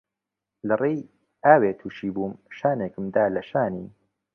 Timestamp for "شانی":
3.49-3.87